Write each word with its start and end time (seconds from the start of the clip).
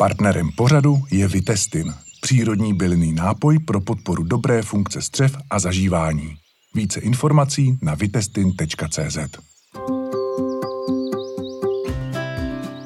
Partnerem 0.00 0.50
pořadu 0.56 0.98
je 1.10 1.28
Vitestin, 1.28 1.94
přírodní 2.20 2.74
bylinný 2.74 3.12
nápoj 3.12 3.58
pro 3.58 3.80
podporu 3.80 4.24
dobré 4.24 4.62
funkce 4.62 5.02
střev 5.02 5.36
a 5.50 5.58
zažívání. 5.58 6.36
Více 6.74 7.00
informací 7.00 7.78
na 7.82 7.94
vitestin.cz. 7.94 9.18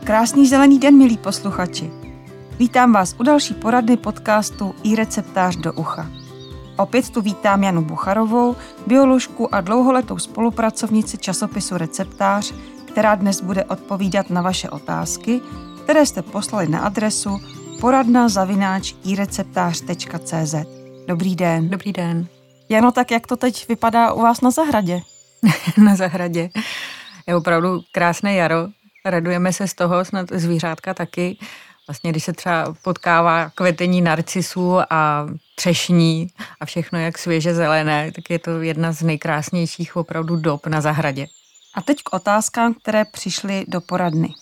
Krásný 0.04 0.46
zelený 0.46 0.78
den, 0.78 0.98
milí 0.98 1.16
posluchači. 1.16 1.90
Vítám 2.58 2.92
vás 2.92 3.16
u 3.20 3.22
další 3.22 3.54
poradny 3.54 3.96
podcastu 3.96 4.74
i 4.82 4.96
receptář 4.96 5.56
do 5.56 5.72
ucha. 5.72 6.10
Opět 6.76 7.10
tu 7.10 7.20
vítám 7.20 7.64
Janu 7.64 7.84
Bucharovou, 7.84 8.56
bioložku 8.86 9.54
a 9.54 9.60
dlouholetou 9.60 10.18
spolupracovnici 10.18 11.18
časopisu 11.18 11.76
Receptář, 11.76 12.54
která 12.84 13.14
dnes 13.14 13.40
bude 13.40 13.64
odpovídat 13.64 14.30
na 14.30 14.42
vaše 14.42 14.70
otázky, 14.70 15.40
které 15.82 16.06
jste 16.06 16.22
poslali 16.22 16.68
na 16.68 16.78
adresu 16.78 17.40
poradna 17.80 18.28
zavináč 18.28 18.94
ireceptář.cz. 19.04 20.54
Dobrý 21.06 21.36
den. 21.36 21.68
Dobrý 21.68 21.92
den. 21.92 22.26
Jano, 22.68 22.92
tak 22.92 23.10
jak 23.10 23.26
to 23.26 23.36
teď 23.36 23.68
vypadá 23.68 24.12
u 24.12 24.20
vás 24.20 24.40
na 24.40 24.50
zahradě? 24.50 25.00
na 25.76 25.96
zahradě. 25.96 26.50
Je 27.26 27.36
opravdu 27.36 27.80
krásné 27.92 28.34
jaro. 28.34 28.68
Radujeme 29.04 29.52
se 29.52 29.68
z 29.68 29.74
toho, 29.74 30.04
snad 30.04 30.26
zvířátka 30.32 30.94
taky. 30.94 31.38
Vlastně, 31.88 32.10
když 32.10 32.24
se 32.24 32.32
třeba 32.32 32.74
potkává 32.82 33.50
kvetení 33.50 34.00
narcisů 34.00 34.78
a 34.90 35.26
třešní 35.54 36.28
a 36.60 36.64
všechno 36.64 36.98
jak 36.98 37.18
svěže 37.18 37.54
zelené, 37.54 38.12
tak 38.12 38.30
je 38.30 38.38
to 38.38 38.60
jedna 38.60 38.92
z 38.92 39.02
nejkrásnějších 39.02 39.96
opravdu 39.96 40.36
dob 40.36 40.66
na 40.66 40.80
zahradě. 40.80 41.26
A 41.74 41.82
teď 41.82 42.02
k 42.02 42.14
otázkám, 42.14 42.74
které 42.74 43.04
přišly 43.04 43.64
do 43.68 43.80
poradny. 43.80 44.34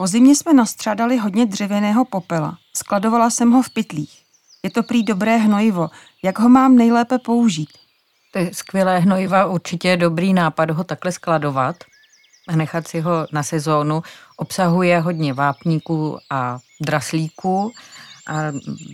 Po 0.00 0.06
zimě 0.06 0.36
jsme 0.36 0.54
nastřádali 0.54 1.16
hodně 1.16 1.46
dřevěného 1.46 2.04
popela. 2.04 2.58
Skladovala 2.76 3.30
jsem 3.30 3.50
ho 3.50 3.62
v 3.62 3.70
pytlích. 3.70 4.22
Je 4.62 4.70
to 4.70 4.82
prý 4.82 5.02
dobré 5.02 5.36
hnojivo. 5.36 5.90
Jak 6.24 6.38
ho 6.38 6.48
mám 6.48 6.76
nejlépe 6.76 7.18
použít? 7.18 7.68
To 8.32 8.38
je 8.38 8.50
skvělé 8.54 8.98
hnojiva, 8.98 9.46
určitě 9.46 9.88
je 9.88 9.96
dobrý 9.96 10.32
nápad 10.32 10.70
ho 10.70 10.84
takhle 10.84 11.12
skladovat 11.12 11.76
a 12.48 12.56
nechat 12.56 12.88
si 12.88 13.00
ho 13.00 13.26
na 13.32 13.42
sezónu. 13.42 14.02
Obsahuje 14.36 15.00
hodně 15.00 15.34
vápníků 15.34 16.18
a 16.30 16.58
draslíků 16.80 17.72
a 18.28 18.34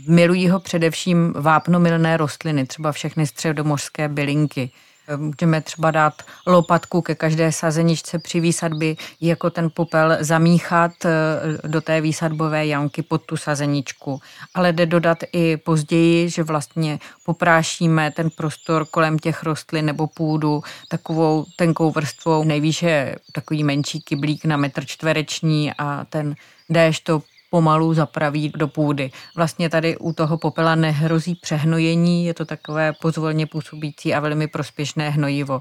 milují 0.09 0.49
ho 0.49 0.61
především 0.61 1.33
vápnomilné 1.33 2.17
rostliny, 2.17 2.67
třeba 2.67 2.93
všechny 2.93 3.27
středomořské 3.27 4.09
bylinky. 4.09 4.71
Můžeme 5.17 5.61
třeba 5.61 5.91
dát 5.91 6.23
lopatku 6.47 7.03
ke 7.03 7.15
každé 7.15 7.53
sazeničce 7.53 8.19
při 8.19 8.41
výsadbě, 8.41 8.95
jako 9.21 9.51
ten 9.51 9.71
popel 9.75 10.17
zamíchat 10.21 10.93
eh, 11.05 11.69
do 11.69 11.81
té 11.81 12.01
výsadbové 12.01 12.67
jamky 12.67 13.03
pod 13.03 13.23
tu 13.23 13.37
sazeničku. 13.37 14.21
Ale 14.55 14.73
jde 14.73 14.87
dodat 14.87 15.19
i 15.33 15.57
později, 15.57 16.31
že 16.31 16.43
vlastně 16.43 16.99
poprášíme 17.25 18.11
ten 18.11 18.31
prostor 18.31 18.87
kolem 18.91 19.19
těch 19.19 19.43
rostlin 19.43 19.85
nebo 19.87 20.07
půdu 20.07 20.63
takovou 20.89 21.45
tenkou 21.57 21.91
vrstvou. 21.91 22.45
Nejvýše 22.45 23.17
takový 23.33 23.65
menší 23.65 24.01
kyblík 24.01 24.45
na 24.45 24.57
metr 24.57 24.85
čtvereční 24.87 25.73
a 25.79 26.05
ten 26.11 26.35
déšť 26.69 27.05
to 27.05 27.23
pomalu 27.51 27.95
zapraví 27.95 28.53
do 28.57 28.69
půdy. 28.69 29.11
Vlastně 29.37 29.71
tady 29.71 29.97
u 29.97 30.13
toho 30.13 30.39
popela 30.39 30.75
nehrozí 30.75 31.35
přehnojení, 31.35 32.27
je 32.27 32.35
to 32.35 32.45
takové 32.45 32.93
pozvolně 32.93 33.47
působící 33.47 34.15
a 34.15 34.21
velmi 34.21 34.49
prospěšné 34.49 35.11
hnojivo. 35.11 35.61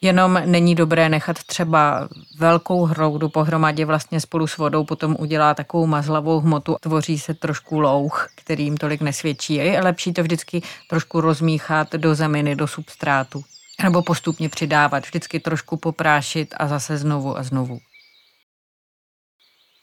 Jenom 0.00 0.42
není 0.46 0.74
dobré 0.74 1.08
nechat 1.08 1.44
třeba 1.44 2.08
velkou 2.38 2.84
hroudu 2.84 3.28
pohromadě 3.28 3.84
vlastně 3.84 4.20
spolu 4.20 4.46
s 4.46 4.56
vodou, 4.56 4.84
potom 4.84 5.16
udělá 5.18 5.54
takovou 5.54 5.86
mazlavou 5.86 6.40
hmotu, 6.40 6.76
tvoří 6.80 7.18
se 7.18 7.34
trošku 7.34 7.80
louch, 7.80 8.28
kterým 8.36 8.76
tolik 8.76 9.00
nesvědčí. 9.00 9.54
Je 9.54 9.80
lepší 9.80 10.12
to 10.12 10.22
vždycky 10.22 10.62
trošku 10.90 11.20
rozmíchat 11.20 11.92
do 11.92 12.14
zeminy, 12.14 12.56
do 12.56 12.66
substrátu. 12.66 13.44
Nebo 13.82 14.02
postupně 14.02 14.48
přidávat, 14.48 15.04
vždycky 15.04 15.40
trošku 15.40 15.76
poprášit 15.76 16.54
a 16.58 16.68
zase 16.68 16.98
znovu 16.98 17.38
a 17.38 17.42
znovu. 17.42 17.78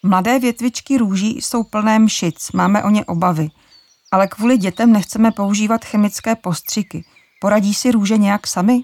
Mladé 0.05 0.39
větvičky 0.39 0.97
růží 0.97 1.41
jsou 1.41 1.63
plné 1.63 1.99
mšic, 1.99 2.51
máme 2.51 2.83
o 2.83 2.89
ně 2.89 3.05
obavy. 3.05 3.49
Ale 4.11 4.27
kvůli 4.27 4.57
dětem 4.57 4.93
nechceme 4.93 5.31
používat 5.31 5.85
chemické 5.85 6.35
postřiky. 6.35 7.05
Poradí 7.41 7.73
si 7.73 7.91
růže 7.91 8.17
nějak 8.17 8.47
sami? 8.47 8.81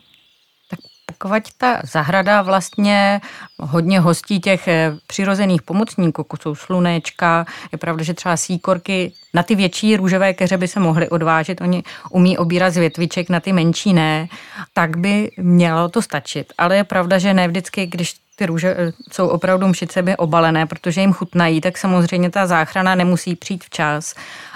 Pokud 1.18 1.44
ta 1.58 1.82
zahrada 1.84 2.42
vlastně 2.42 3.22
hodně 3.60 4.00
hostí 4.00 4.40
těch 4.40 4.68
eh, 4.68 4.92
přirozených 5.08 5.62
pomocníků, 5.62 6.22
jako 6.22 6.38
jsou 6.38 6.56
slunečka, 6.56 7.46
je 7.72 7.78
pravda, 7.78 8.04
že 8.04 8.14
třeba 8.14 8.38
síkorky 8.38 9.14
na 9.34 9.44
ty 9.44 9.56
větší 9.56 9.98
růžové 9.98 10.34
keře 10.34 10.58
by 10.58 10.68
se 10.68 10.80
mohly 10.80 11.10
odvážet, 11.10 11.62
oni 11.62 11.84
umí 12.10 12.38
obírat 12.38 12.74
z 12.74 12.78
větviček, 12.78 13.30
na 13.30 13.40
ty 13.40 13.54
menší 13.54 13.94
ne, 13.94 14.28
tak 14.74 14.98
by 14.98 15.32
mělo 15.38 15.90
to 15.90 16.02
stačit. 16.02 16.54
Ale 16.58 16.76
je 16.76 16.84
pravda, 16.84 17.18
že 17.18 17.34
ne 17.34 17.48
vždycky, 17.48 17.86
když 17.86 18.16
ty 18.36 18.46
růže 18.46 18.76
eh, 18.78 18.92
jsou 19.12 19.28
opravdu 19.28 19.68
mšicemi 19.68 20.18
obalené, 20.18 20.66
protože 20.66 21.02
jim 21.02 21.14
chutnají, 21.14 21.62
tak 21.62 21.78
samozřejmě 21.78 22.30
ta 22.30 22.48
záchrana 22.48 22.96
nemusí 22.96 23.36
přijít 23.36 23.64
včas. 23.64 24.16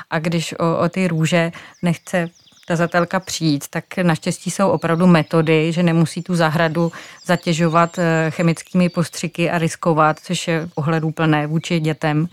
A 0.10 0.20
když 0.20 0.54
o, 0.60 0.78
o 0.78 0.90
ty 0.90 1.08
růže 1.08 1.52
nechce 1.82 2.30
ta 2.68 2.76
zatelka 2.76 3.20
přijít, 3.20 3.68
tak 3.70 3.98
naštěstí 4.04 4.52
jsou 4.52 4.70
opravdu 4.70 5.08
metody, 5.08 5.72
že 5.72 5.84
nemusí 5.84 6.24
tu 6.24 6.36
zahradu 6.36 6.92
zatěžovat 7.26 8.00
eh, 8.00 8.32
chemickými 8.32 8.90
postřiky 8.90 9.52
a 9.52 9.58
riskovat, 9.58 10.20
což 10.20 10.48
je 10.48 10.70
ohleduplné 10.76 11.48
vůči 11.48 11.80
dětem. 11.80 12.28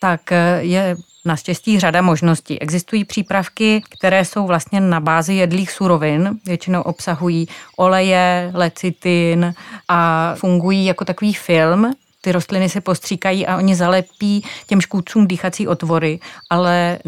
Tak 0.00 0.32
eh, 0.32 0.58
je 0.60 0.96
Naštěstí 1.24 1.80
řada 1.80 2.02
možností. 2.02 2.60
Existují 2.62 3.04
přípravky, 3.04 3.82
které 3.88 4.24
jsou 4.24 4.46
vlastně 4.46 4.80
na 4.80 5.00
bázi 5.00 5.34
jedlých 5.34 5.70
surovin, 5.70 6.38
většinou 6.46 6.82
obsahují 6.82 7.48
oleje, 7.76 8.50
lecitin 8.54 9.54
a 9.88 10.32
fungují 10.34 10.84
jako 10.84 11.04
takový 11.04 11.34
film, 11.34 11.92
ty 12.20 12.32
rostliny 12.32 12.68
se 12.68 12.80
postříkají 12.80 13.46
a 13.46 13.56
oni 13.56 13.74
zalepí 13.74 14.44
těm 14.66 14.80
škůdcům 14.80 15.26
dýchací 15.26 15.68
otvory, 15.68 16.20
ale 16.50 16.98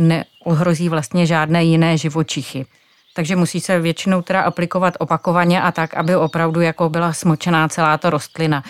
neohrozí 0.46 0.88
vlastně 0.88 1.26
žádné 1.26 1.64
jiné 1.64 1.98
živočichy 1.98 2.66
takže 3.14 3.36
musí 3.36 3.60
se 3.60 3.80
většinou 3.80 4.22
teda 4.22 4.40
aplikovat 4.40 4.94
opakovaně 4.98 5.62
a 5.62 5.72
tak, 5.72 5.94
aby 5.94 6.16
opravdu 6.16 6.60
jako 6.60 6.88
byla 6.88 7.12
smočená 7.12 7.68
celá 7.68 7.98
ta 7.98 8.10
rostlina. 8.10 8.62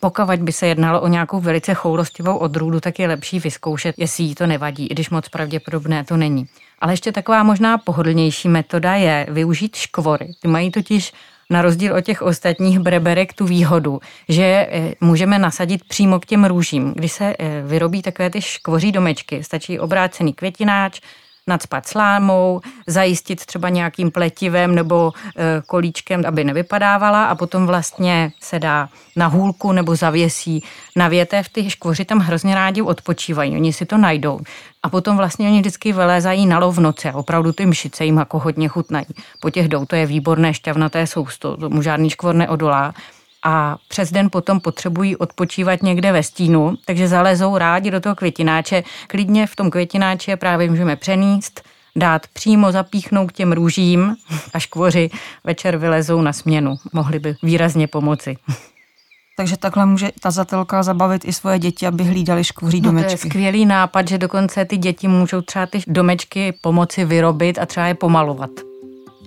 Pokud 0.00 0.38
by 0.38 0.52
se 0.52 0.66
jednalo 0.66 1.00
o 1.00 1.08
nějakou 1.08 1.40
velice 1.40 1.74
choulostivou 1.74 2.36
odrůdu, 2.36 2.80
tak 2.80 2.98
je 2.98 3.08
lepší 3.08 3.38
vyzkoušet, 3.38 3.94
jestli 3.98 4.24
jí 4.24 4.34
to 4.34 4.46
nevadí, 4.46 4.86
i 4.86 4.94
když 4.94 5.10
moc 5.10 5.28
pravděpodobné 5.28 6.04
to 6.04 6.16
není. 6.16 6.46
Ale 6.78 6.92
ještě 6.92 7.12
taková 7.12 7.42
možná 7.42 7.78
pohodlnější 7.78 8.48
metoda 8.48 8.94
je 8.94 9.26
využít 9.30 9.76
škvory. 9.76 10.32
Ty 10.42 10.48
mají 10.48 10.70
totiž 10.70 11.12
na 11.50 11.62
rozdíl 11.62 11.94
od 11.94 12.00
těch 12.00 12.22
ostatních 12.22 12.78
breberek 12.78 13.32
tu 13.32 13.46
výhodu, 13.46 14.00
že 14.28 14.42
eh, 14.70 14.94
můžeme 15.00 15.38
nasadit 15.38 15.84
přímo 15.84 16.20
k 16.20 16.26
těm 16.26 16.44
růžím. 16.44 16.92
Když 16.96 17.12
se 17.12 17.36
eh, 17.38 17.62
vyrobí 17.66 18.02
takové 18.02 18.30
ty 18.30 18.42
škvoří 18.42 18.92
domečky, 18.92 19.44
stačí 19.44 19.78
obrácený 19.78 20.32
květináč, 20.32 21.00
nadspat 21.48 21.86
slámou, 21.86 22.60
zajistit 22.86 23.46
třeba 23.46 23.68
nějakým 23.68 24.10
pletivem 24.10 24.74
nebo 24.74 25.12
e, 25.36 25.62
kolíčkem, 25.66 26.22
aby 26.26 26.44
nevypadávala 26.44 27.24
a 27.24 27.34
potom 27.34 27.66
vlastně 27.66 28.32
se 28.40 28.58
dá 28.58 28.88
na 29.16 29.26
hůlku 29.26 29.72
nebo 29.72 29.96
zavěsí 29.96 30.64
na 30.96 31.08
větev. 31.08 31.48
Ty 31.48 31.70
škvoři 31.70 32.04
tam 32.04 32.18
hrozně 32.18 32.54
rádi 32.54 32.82
odpočívají, 32.82 33.54
oni 33.54 33.72
si 33.72 33.86
to 33.86 33.96
najdou. 33.96 34.40
A 34.82 34.88
potom 34.88 35.16
vlastně 35.16 35.48
oni 35.48 35.60
vždycky 35.60 35.92
vylézají 35.92 36.46
na 36.46 36.58
lov 36.58 36.76
v 36.76 36.80
noci 36.80 37.08
a 37.08 37.16
opravdu 37.16 37.52
ty 37.52 37.66
mšice 37.66 38.04
jim 38.04 38.16
jako 38.16 38.38
hodně 38.38 38.68
chutnají. 38.68 39.06
Po 39.40 39.50
těch 39.50 39.68
jdou, 39.68 39.84
to 39.84 39.96
je 39.96 40.06
výborné 40.06 40.54
šťavnaté 40.54 41.06
sousto, 41.06 41.56
tomu 41.56 41.82
žádný 41.82 42.10
škvor 42.10 42.34
neodolá 42.34 42.94
a 43.44 43.76
přes 43.88 44.12
den 44.12 44.28
potom 44.32 44.60
potřebují 44.60 45.16
odpočívat 45.16 45.82
někde 45.82 46.12
ve 46.12 46.22
stínu, 46.22 46.74
takže 46.86 47.08
zalezou 47.08 47.58
rádi 47.58 47.90
do 47.90 48.00
toho 48.00 48.14
květináče. 48.14 48.82
Klidně 49.06 49.46
v 49.46 49.56
tom 49.56 49.70
květináče 49.70 50.36
právě 50.36 50.70
můžeme 50.70 50.96
přenést, 50.96 51.62
dát 51.96 52.26
přímo 52.32 52.72
zapíchnout 52.72 53.32
k 53.32 53.34
těm 53.34 53.52
růžím 53.52 54.16
a 54.54 54.58
škvoři 54.58 55.10
večer 55.44 55.76
vylezou 55.76 56.22
na 56.22 56.32
směnu. 56.32 56.76
Mohli 56.92 57.18
by 57.18 57.36
výrazně 57.42 57.86
pomoci. 57.86 58.36
Takže 59.36 59.56
takhle 59.56 59.86
může 59.86 60.10
ta 60.20 60.30
zatelka 60.30 60.82
zabavit 60.82 61.24
i 61.24 61.32
svoje 61.32 61.58
děti, 61.58 61.86
aby 61.86 62.04
hlídali 62.04 62.44
škvoří 62.44 62.80
domečky. 62.80 63.12
No 63.12 63.18
to 63.18 63.26
je 63.26 63.30
skvělý 63.30 63.66
nápad, 63.66 64.08
že 64.08 64.18
dokonce 64.18 64.64
ty 64.64 64.76
děti 64.76 65.08
můžou 65.08 65.40
třeba 65.40 65.66
ty 65.66 65.80
domečky 65.86 66.52
pomoci 66.60 67.04
vyrobit 67.04 67.58
a 67.58 67.66
třeba 67.66 67.86
je 67.86 67.94
pomalovat. 67.94 68.50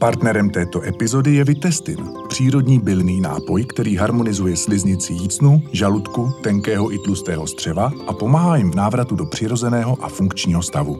Partnerem 0.02 0.50
této 0.50 0.82
epizody 0.84 1.36
je 1.36 1.44
Vitestin, 1.44 2.14
přírodní 2.30 2.80
bylný 2.80 3.22
nápoj, 3.22 3.66
který 3.66 3.96
harmonizuje 3.96 4.58
sliznici 4.58 5.14
jícnu, 5.14 5.64
žaludku, 5.72 6.32
tenkého 6.44 6.94
i 6.94 7.00
tlustého 7.00 7.48
střeva 7.48 7.92
a 8.08 8.14
pomáhá 8.14 8.56
jim 8.56 8.72
v 8.72 8.76
návratu 8.76 9.16
do 9.16 9.26
přirozeného 9.26 10.04
a 10.04 10.10
funkčního 10.10 10.64
stavu. 10.64 10.98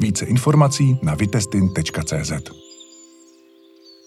Více 0.00 0.26
informací 0.26 0.98
na 1.02 1.14
vitestin.cz 1.14 2.32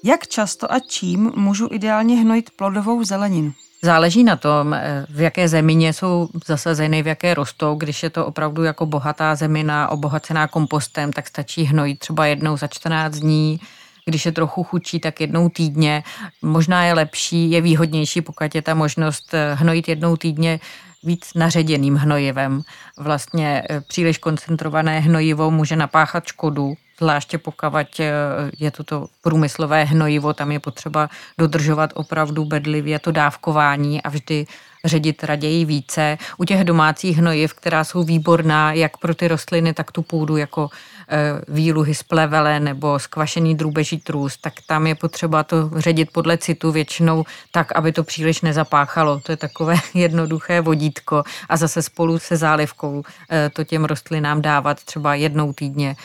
Jak 0.03 0.27
často 0.27 0.73
a 0.73 0.79
čím 0.79 1.31
můžu 1.35 1.67
ideálně 1.71 2.15
hnojit 2.15 2.49
plodovou 2.55 3.03
zeleninu? 3.03 3.53
Záleží 3.83 4.23
na 4.23 4.35
tom, 4.35 4.73
eh, 4.73 5.05
v 5.09 5.21
jaké 5.21 5.47
zemině 5.47 5.93
jsou 5.93 6.27
zasazeny, 6.47 7.03
v 7.03 7.07
jaké 7.07 7.33
rostou. 7.33 7.75
Když 7.75 8.03
je 8.03 8.09
to 8.09 8.25
opravdu 8.25 8.63
jako 8.63 8.85
bohatá 8.85 9.35
zemina, 9.35 9.89
obohacená 9.89 10.47
kompostem, 10.47 11.13
tak 11.13 11.27
stačí 11.27 11.63
hnojit 11.63 11.99
třeba 11.99 12.25
jednou 12.25 12.57
za 12.57 12.67
14 12.67 13.15
dní. 13.15 13.59
Když 14.07 14.25
je 14.25 14.31
trochu 14.31 14.63
chudší, 14.63 14.99
tak 14.99 15.21
jednou 15.21 15.49
týdně. 15.49 16.03
Možná 16.41 16.83
je 16.83 16.93
lepší, 16.93 17.51
je 17.51 17.61
výhodnější, 17.61 18.21
pokud 18.21 18.55
je 18.55 18.61
ta 18.61 18.73
možnost 18.73 19.33
eh, 19.33 19.53
hnojit 19.53 19.87
jednou 19.87 20.15
týdně 20.15 20.59
víc 21.03 21.33
naředěným 21.35 21.95
hnojivem. 21.95 22.61
Vlastně 22.97 23.63
eh, 23.69 23.81
příliš 23.81 24.17
koncentrované 24.17 24.99
hnojivo 24.99 25.51
může 25.51 25.75
napáchat 25.75 26.25
škodu, 26.25 26.73
zvláště 26.99 27.37
pokud 27.37 27.57
eh, 27.99 28.11
je 28.59 28.71
to 28.71 28.83
to 28.83 29.07
průmyslové 29.21 29.83
hnojivo, 29.83 30.33
tam 30.33 30.51
je 30.51 30.59
potřeba 30.59 31.09
dodržovat 31.37 31.91
opravdu 31.93 32.45
bedlivě 32.45 32.99
to 32.99 33.11
dávkování 33.11 34.01
a 34.01 34.09
vždy 34.09 34.45
ředit 34.85 35.23
raději 35.23 35.65
více. 35.65 36.17
U 36.37 36.43
těch 36.45 36.63
domácích 36.63 37.17
hnojiv, 37.17 37.53
která 37.53 37.83
jsou 37.83 38.03
výborná 38.03 38.73
jak 38.73 38.97
pro 38.97 39.15
ty 39.15 39.27
rostliny, 39.27 39.73
tak 39.73 39.91
tu 39.91 40.01
půdu 40.01 40.37
jako 40.37 40.69
Eh, 41.09 41.41
výluhy 41.47 41.95
z 41.95 42.03
plevele 42.03 42.59
nebo 42.59 42.99
skvašený 42.99 43.55
drůbeží 43.55 43.97
trůst, 43.97 44.41
tak 44.41 44.53
tam 44.65 44.87
je 44.87 44.95
potřeba 44.95 45.43
to 45.43 45.71
ředit 45.75 46.11
podle 46.11 46.37
citu 46.37 46.71
většinou 46.71 47.23
tak, 47.51 47.71
aby 47.75 47.91
to 47.91 48.03
příliš 48.03 48.41
nezapáchalo. 48.41 49.19
To 49.19 49.31
je 49.31 49.37
takové 49.37 49.75
jednoduché 49.93 50.61
vodítko 50.61 51.23
a 51.49 51.57
zase 51.57 51.81
spolu 51.81 52.19
se 52.19 52.37
zálivkou 52.37 53.03
eh, 53.29 53.49
to 53.49 53.63
těm 53.63 53.85
rostlinám 53.85 54.41
dávat 54.41 54.83
třeba 54.83 55.15
jednou 55.15 55.53
týdně, 55.53 55.95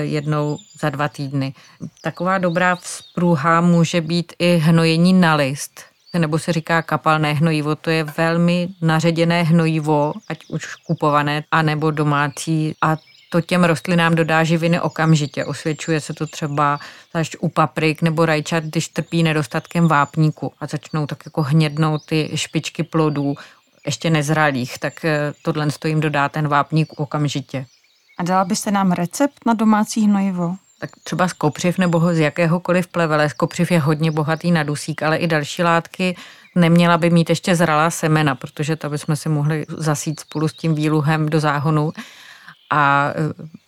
jednou 0.00 0.58
za 0.80 0.90
dva 0.90 1.08
týdny. 1.08 1.54
Taková 2.00 2.38
dobrá 2.38 2.76
vzpruha 2.76 3.60
může 3.60 4.00
být 4.00 4.32
i 4.38 4.56
hnojení 4.56 5.12
na 5.12 5.34
list, 5.34 5.80
nebo 6.18 6.38
se 6.38 6.52
říká 6.52 6.82
kapalné 6.82 7.32
hnojivo, 7.32 7.74
to 7.74 7.90
je 7.90 8.04
velmi 8.04 8.68
naředěné 8.82 9.42
hnojivo, 9.42 10.12
ať 10.28 10.38
už 10.48 10.74
kupované, 10.74 11.44
anebo 11.50 11.90
domácí 11.90 12.74
a 12.82 12.96
to 13.32 13.40
těm 13.40 13.64
rostlinám 13.64 14.14
dodá 14.14 14.44
živiny 14.44 14.80
okamžitě. 14.80 15.44
Osvědčuje 15.44 16.00
se 16.00 16.14
to 16.14 16.26
třeba 16.26 16.80
zvlášť 17.10 17.36
u 17.40 17.48
paprik 17.48 18.02
nebo 18.02 18.26
rajčat, 18.26 18.64
když 18.64 18.88
trpí 18.88 19.22
nedostatkem 19.22 19.88
vápníku 19.88 20.52
a 20.60 20.66
začnou 20.66 21.06
tak 21.06 21.22
jako 21.24 21.42
hnědnout 21.42 22.04
ty 22.04 22.30
špičky 22.34 22.82
plodů, 22.82 23.34
ještě 23.86 24.10
nezralých, 24.10 24.78
tak 24.78 25.04
eh, 25.04 25.32
tohle 25.42 25.68
jim 25.84 26.00
dodá 26.00 26.28
ten 26.28 26.48
vápník 26.48 27.00
okamžitě. 27.00 27.66
A 28.20 28.22
dala 28.22 28.44
byste 28.44 28.70
nám 28.70 28.92
recept 28.92 29.46
na 29.46 29.54
domácí 29.54 30.06
hnojivo? 30.06 30.56
tak 30.80 30.90
třeba 31.04 31.28
z 31.28 31.32
kopřiv 31.32 31.78
nebo 31.78 32.14
z 32.14 32.18
jakéhokoliv 32.18 32.86
plevele. 32.86 33.28
Z 33.28 33.32
kopřiv 33.32 33.70
je 33.70 33.80
hodně 33.80 34.10
bohatý 34.10 34.50
na 34.50 34.62
dusík, 34.62 35.02
ale 35.02 35.16
i 35.16 35.26
další 35.26 35.62
látky 35.62 36.16
neměla 36.54 36.98
by 36.98 37.10
mít 37.10 37.30
ještě 37.30 37.56
zralá 37.56 37.90
semena, 37.90 38.34
protože 38.34 38.76
to 38.76 38.90
bychom 38.90 39.16
si 39.16 39.28
mohli 39.28 39.66
zasít 39.68 40.20
spolu 40.20 40.48
s 40.48 40.52
tím 40.52 40.74
výluhem 40.74 41.28
do 41.28 41.40
záhonu 41.40 41.92
a 42.70 43.10
e, 43.10 43.12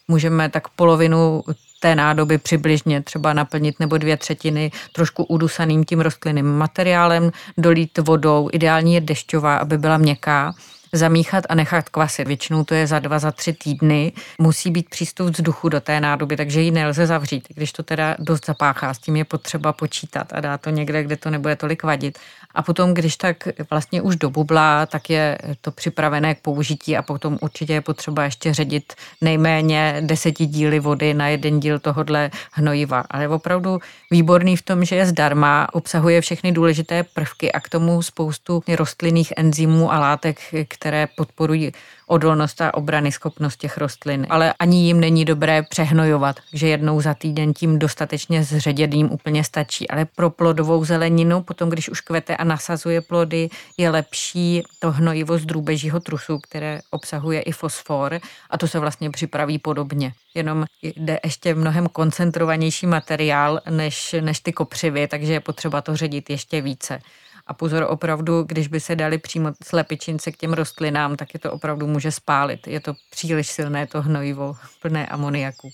můžeme 0.08 0.49
tak 0.49 0.69
polovinu 0.69 1.43
té 1.81 1.94
nádoby 1.94 2.38
přibližně 2.38 3.02
třeba 3.02 3.32
naplnit 3.32 3.81
nebo 3.81 3.98
dvě 3.98 4.16
třetiny 4.16 4.70
trošku 4.93 5.25
udusaným 5.25 5.84
tím 5.84 6.00
rostlinným 6.00 6.56
materiálem, 6.56 7.32
dolít 7.58 7.98
vodou, 7.98 8.48
ideální 8.52 8.94
je 8.94 9.00
dešťová, 9.00 9.56
aby 9.56 9.78
byla 9.78 9.98
měkká 9.98 10.55
zamíchat 10.93 11.44
a 11.49 11.55
nechat 11.55 11.89
kvasit. 11.89 12.29
Většinou 12.29 12.65
to 12.65 12.75
je 12.75 12.87
za 12.87 12.99
dva, 12.99 13.19
za 13.19 13.33
tři 13.33 13.53
týdny. 13.53 14.12
Musí 14.39 14.71
být 14.71 14.89
přístup 14.89 15.29
vzduchu 15.29 15.69
do 15.69 15.81
té 15.81 16.00
nádoby, 16.00 16.37
takže 16.37 16.61
ji 16.61 16.71
nelze 16.71 17.06
zavřít. 17.06 17.49
Když 17.55 17.73
to 17.73 17.83
teda 17.83 18.17
dost 18.19 18.47
zapáchá, 18.47 18.94
s 18.94 18.99
tím 18.99 19.17
je 19.17 19.25
potřeba 19.25 19.73
počítat 19.73 20.33
a 20.33 20.41
dát 20.41 20.61
to 20.61 20.71
někde, 20.71 21.05
kde 21.05 21.17
to 21.17 21.31
nebude 21.31 21.56
tolik 21.56 21.83
vadit. 21.83 22.19
A 22.54 22.62
potom, 22.62 22.94
když 22.94 23.16
tak 23.16 23.49
vlastně 23.70 24.02
už 24.02 24.16
dobubla, 24.16 24.87
tak 24.87 25.10
je 25.10 25.38
to 25.60 25.70
připravené 25.70 26.34
k 26.34 26.40
použití 26.40 26.96
a 26.96 27.02
potom 27.02 27.38
určitě 27.40 27.72
je 27.72 27.81
potřeba 27.81 28.25
ještě 28.25 28.54
ředit 28.54 28.93
nejméně 29.20 29.96
deseti 30.00 30.46
díly 30.46 30.81
vody 30.81 31.14
na 31.14 31.28
jeden 31.28 31.60
díl 31.60 31.78
tohodle 31.78 32.31
hnojiva. 32.52 33.04
Ale 33.10 33.22
je 33.22 33.28
opravdu 33.28 33.81
výborný 34.10 34.56
v 34.56 34.62
tom, 34.62 34.84
že 34.84 34.96
je 34.96 35.06
zdarma, 35.06 35.69
obsahuje 35.72 36.20
všechny 36.20 36.52
důležité 36.52 37.02
prvky 37.02 37.52
a 37.52 37.60
k 37.60 37.69
tomu 37.69 38.02
spoustu 38.02 38.62
rostlinných 38.76 39.32
enzymů 39.37 39.93
a 39.93 39.98
látek, 39.98 40.40
které 40.69 41.08
podporují 41.16 41.72
odolnost 42.12 42.61
a 42.61 42.75
obrany 42.75 43.12
schopnost 43.12 43.56
těch 43.56 43.79
rostlin. 43.79 44.26
Ale 44.31 44.55
ani 44.59 44.85
jim 44.87 45.00
není 45.00 45.25
dobré 45.25 45.62
přehnojovat, 45.62 46.37
že 46.53 46.69
jednou 46.69 47.00
za 47.00 47.14
týden 47.14 47.55
tím 47.55 47.79
dostatečně 47.79 48.44
zředěným 48.44 49.12
úplně 49.12 49.44
stačí. 49.44 49.88
Ale 49.91 50.05
pro 50.05 50.31
plodovou 50.31 50.85
zeleninu, 50.85 51.43
potom 51.43 51.70
když 51.70 51.88
už 51.88 52.00
kvete 52.00 52.37
a 52.37 52.44
nasazuje 52.44 53.00
plody, 53.00 53.49
je 53.76 53.91
lepší 53.91 54.62
to 54.79 54.93
hnojivo 54.93 55.38
z 55.38 55.44
drůbežího 55.44 56.00
trusu, 56.00 56.38
které 56.38 56.81
obsahuje 56.91 57.41
i 57.41 57.53
fosfor 57.53 58.20
a 58.50 58.58
to 58.58 58.69
se 58.69 58.79
vlastně 58.79 59.11
připraví 59.11 59.58
podobně. 59.58 60.12
Jenom 60.35 60.65
jde 60.82 61.19
ještě 61.25 61.55
mnohem 61.55 61.88
koncentrovanější 61.88 62.87
materiál 62.87 63.61
než, 63.70 64.15
než 64.20 64.41
ty 64.41 64.53
kopřivy, 64.53 65.08
takže 65.08 65.32
je 65.32 65.41
potřeba 65.41 65.81
to 65.81 65.97
ředit 65.97 66.31
ještě 66.31 66.61
více. 66.61 66.99
A 67.47 67.55
pozor, 67.55 67.87
opravdu, 67.89 68.43
když 68.43 68.69
by 68.69 68.81
se 68.81 68.97
dali 68.97 69.19
přímo 69.19 69.53
slepičince 69.65 70.33
k 70.33 70.37
těm 70.37 70.53
rostlinám, 70.53 71.17
tak 71.17 71.35
je 71.35 71.41
to 71.41 71.53
opravdu 71.53 71.87
může 71.87 72.12
spálit. 72.12 72.67
Je 72.67 72.81
to 72.81 72.94
příliš 73.11 73.47
silné 73.47 73.87
to 73.87 74.03
hnojivo, 74.03 74.56
plné 74.83 75.06
amoniaku. 75.06 75.71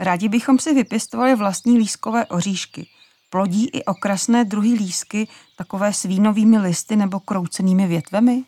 Rádi 0.00 0.28
bychom 0.28 0.58
si 0.58 0.74
vypěstovali 0.74 1.34
vlastní 1.34 1.78
lískové 1.78 2.26
oříšky. 2.26 2.88
Plodí 3.30 3.68
i 3.68 3.84
okrasné 3.84 4.44
druhy 4.44 4.72
lísky, 4.72 5.28
takové 5.56 5.92
s 5.92 6.02
vínovými 6.02 6.58
listy 6.58 6.96
nebo 6.96 7.20
kroucenými 7.20 7.86
větvemi? 7.86 8.44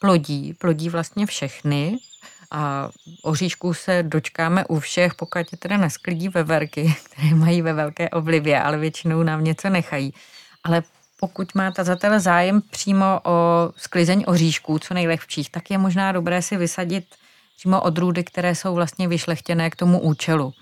Plodí, 0.00 0.54
plodí 0.54 0.88
vlastně 0.88 1.26
všechny. 1.26 1.98
A 2.50 2.88
oříšků 3.22 3.74
se 3.74 4.02
dočkáme 4.02 4.64
u 4.66 4.78
všech, 4.78 5.14
pokud 5.14 5.38
je 5.52 5.58
teda 5.58 5.76
nesklidí 5.76 6.28
veverky, 6.28 6.94
které 7.04 7.34
mají 7.34 7.62
ve 7.62 7.72
velké 7.72 8.10
oblivě, 8.10 8.62
ale 8.62 8.78
většinou 8.78 9.22
nám 9.22 9.44
něco 9.44 9.68
nechají. 9.68 10.14
Ale 10.64 10.82
pokud 11.20 11.54
má 11.54 11.70
tazatel 11.70 12.20
zájem 12.20 12.62
přímo 12.70 13.20
o 13.24 13.70
sklizeň 13.76 14.24
oříšků, 14.26 14.78
co 14.78 14.94
nejlehčích, 14.94 15.50
tak 15.50 15.70
je 15.70 15.78
možná 15.78 16.12
dobré 16.12 16.42
si 16.42 16.56
vysadit 16.56 17.04
přímo 17.56 17.80
odrůdy, 17.80 18.24
které 18.24 18.54
jsou 18.54 18.74
vlastně 18.74 19.08
vyšlechtěné 19.08 19.70
k 19.70 19.76
tomu 19.76 20.00
účelu. 20.00 20.52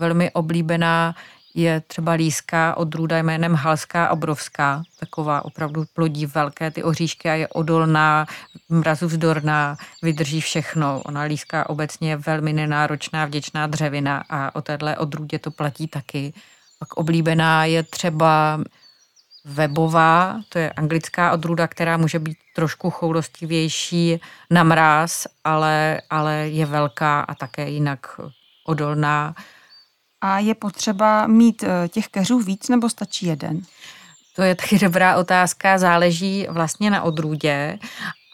Velmi 0.00 0.30
oblíbená 0.30 1.14
je 1.54 1.80
třeba 1.80 2.12
líská 2.12 2.76
odrůda 2.76 3.18
jménem 3.18 3.54
Halská 3.54 4.10
obrovská, 4.10 4.82
taková 5.00 5.44
opravdu 5.44 5.84
plodí 5.94 6.26
velké 6.26 6.70
ty 6.70 6.82
oříšky 6.82 7.30
a 7.30 7.34
je 7.34 7.48
odolná, 7.48 8.26
mrazu 8.68 9.06
vzdorná, 9.06 9.76
vydrží 10.02 10.40
všechno. 10.40 11.02
Ona 11.04 11.22
líská 11.22 11.68
obecně 11.68 12.10
je 12.10 12.16
velmi 12.16 12.52
nenáročná, 12.52 13.26
vděčná 13.26 13.66
dřevina 13.66 14.24
a 14.30 14.54
o 14.54 14.62
téhle 14.62 14.98
odrůdě 14.98 15.38
to 15.38 15.50
platí 15.50 15.88
taky. 15.88 16.32
Pak 16.78 16.92
oblíbená 16.96 17.64
je 17.64 17.82
třeba 17.82 18.60
webová, 19.44 20.40
to 20.48 20.58
je 20.58 20.70
anglická 20.70 21.32
odrůda, 21.32 21.68
která 21.68 21.96
může 21.96 22.18
být 22.18 22.36
trošku 22.54 22.90
choulostivější 22.90 24.20
na 24.50 24.62
mráz, 24.64 25.26
ale, 25.44 26.00
ale 26.10 26.34
je 26.34 26.66
velká 26.66 27.20
a 27.20 27.34
také 27.34 27.70
jinak 27.70 28.20
odolná. 28.66 29.34
A 30.20 30.38
je 30.38 30.54
potřeba 30.54 31.26
mít 31.26 31.62
eh, 31.62 31.88
těch 31.88 32.08
keřů 32.08 32.38
víc 32.38 32.68
nebo 32.68 32.88
stačí 32.88 33.26
jeden? 33.26 33.60
To 34.36 34.42
je 34.42 34.54
taky 34.54 34.78
dobrá 34.78 35.16
otázka, 35.16 35.78
záleží 35.78 36.46
vlastně 36.50 36.90
na 36.90 37.02
odrůdě, 37.02 37.78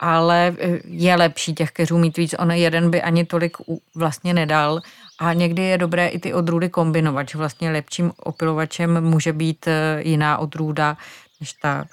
ale 0.01 0.57
eh, 0.59 0.79
je 0.85 1.17
lepší 1.17 1.55
těch 1.55 1.71
keřů 1.71 1.99
mít 1.99 2.17
víc. 2.17 2.35
On 2.39 2.51
jeden 2.51 2.91
by 2.91 3.03
ani 3.03 3.25
tolik 3.25 3.57
vlastně 3.95 4.35
nedal. 4.35 4.81
A 5.19 5.33
někdy 5.33 5.63
je 5.63 5.79
dobré 5.79 6.09
i 6.09 6.19
ty 6.19 6.35
odrůdy 6.35 6.69
kombinovat, 6.69 7.29
že 7.29 7.39
vlastně 7.39 7.71
lepším 7.71 8.13
opilovačem 8.17 9.01
může 9.01 9.33
být 9.33 9.67
eh, 9.67 10.03
jiná 10.03 10.39
odrůda 10.39 10.97
než 11.41 11.53
ta 11.53 11.85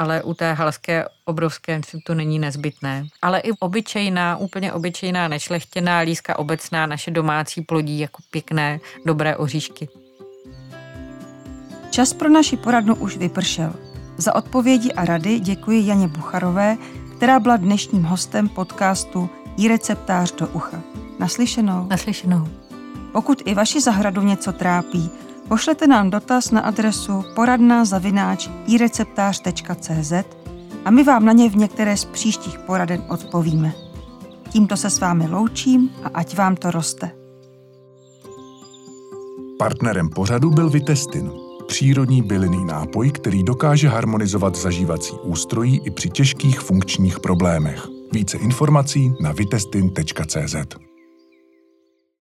ale 0.00 0.22
u 0.22 0.34
té 0.34 0.52
halské 0.52 1.04
obrovské 1.24 1.80
to 2.06 2.14
není 2.14 2.38
nezbytné. 2.38 3.06
Ale 3.22 3.40
i 3.40 3.52
obyčejná, 3.52 4.36
úplně 4.36 4.72
obyčejná, 4.72 5.28
nešlechtěná 5.28 5.98
líska 5.98 6.38
obecná, 6.38 6.86
naše 6.86 7.10
domácí 7.10 7.62
plodí 7.62 7.98
jako 7.98 8.22
pěkné, 8.30 8.80
dobré 9.06 9.36
oříšky. 9.36 9.88
Čas 11.90 12.12
pro 12.12 12.28
naši 12.28 12.56
poradnu 12.56 12.94
už 12.94 13.16
vypršel. 13.16 13.74
Za 14.16 14.34
odpovědi 14.34 14.92
a 14.92 15.04
rady 15.04 15.40
děkuji 15.40 15.86
Janě 15.86 16.08
Bucharové, 16.08 16.76
která 17.16 17.40
byla 17.40 17.56
dnešním 17.56 18.02
hostem 18.02 18.48
podcastu 18.48 19.30
Jí 19.56 19.68
receptář 19.68 20.32
do 20.32 20.48
ucha. 20.48 20.82
Naslyšenou. 21.18 21.86
Naslyšenou. 21.90 22.48
Pokud 23.12 23.42
i 23.44 23.54
vaši 23.54 23.80
zahradu 23.80 24.22
něco 24.22 24.52
trápí, 24.52 25.10
Pošlete 25.50 25.86
nám 25.86 26.10
dotaz 26.10 26.50
na 26.50 26.60
adresu 26.60 27.24
poradná 27.34 27.84
zavináč 27.84 28.48
ireceptář.cz 28.66 30.12
a 30.84 30.90
my 30.90 31.04
vám 31.04 31.24
na 31.24 31.32
ně 31.32 31.50
v 31.50 31.56
některé 31.56 31.96
z 31.96 32.04
příštích 32.04 32.58
poraden 32.58 33.04
odpovíme. 33.08 33.72
Tímto 34.50 34.76
se 34.76 34.90
s 34.90 35.00
vámi 35.00 35.28
loučím 35.28 35.90
a 36.04 36.08
ať 36.14 36.36
vám 36.36 36.56
to 36.56 36.70
roste. 36.70 37.10
Partnerem 39.58 40.08
pořadu 40.08 40.50
byl 40.50 40.70
Vitestin, 40.70 41.30
přírodní 41.66 42.22
bylinný 42.22 42.64
nápoj, 42.64 43.10
který 43.10 43.42
dokáže 43.42 43.88
harmonizovat 43.88 44.56
zažívací 44.56 45.12
ústrojí 45.22 45.80
i 45.84 45.90
při 45.90 46.10
těžkých 46.10 46.60
funkčních 46.60 47.20
problémech. 47.20 47.86
Více 48.12 48.38
informací 48.38 49.12
na 49.20 49.32
vitestin.cz. 49.32 50.89